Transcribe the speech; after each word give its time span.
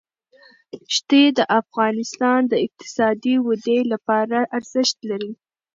ښتې 0.95 1.23
د 1.37 1.39
افغانستان 1.59 2.39
د 2.47 2.53
اقتصادي 2.65 3.35
ودې 3.47 3.79
لپاره 3.91 4.37
ارزښت 4.57 4.97
لري. 5.09 5.31